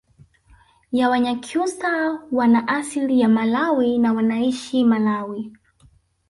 ya 0.91 1.09
wanyakyusa 1.09 2.19
wana 2.31 2.67
asili 2.67 3.19
ya 3.19 3.29
malawi 3.29 3.97
na 3.97 4.13
wnaishi 4.13 4.83
malawi 4.83 5.53